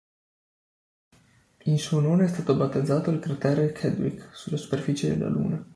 In 1.65 1.77
suo 1.77 1.99
onore 1.99 2.25
è 2.25 2.27
stato 2.27 2.55
battezzato 2.55 3.11
il 3.11 3.19
cratere 3.19 3.71
Chadwick, 3.71 4.29
sulla 4.35 4.57
superficie 4.57 5.09
della 5.15 5.29
Luna. 5.29 5.63